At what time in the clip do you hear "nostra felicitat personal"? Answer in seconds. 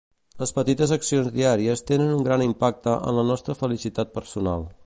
3.33-4.71